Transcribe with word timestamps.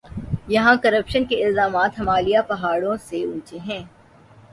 یہاں 0.47 0.75
کرپشن 0.83 1.25
کے 1.25 1.43
الزامات 1.45 1.99
ہمالیہ 1.99 2.39
پہاڑوں 2.47 2.95
سے 3.03 3.23
اونچے 3.23 3.57
ہیں۔ 3.67 3.83